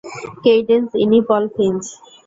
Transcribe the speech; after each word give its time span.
Cadence, 0.43 0.89
ইনি 1.03 1.19
Paul 1.27 1.43
Finch. 1.55 1.83